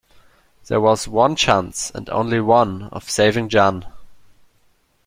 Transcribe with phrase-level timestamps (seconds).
[0.67, 3.85] There was one chance, and only one, of saving Jeanne.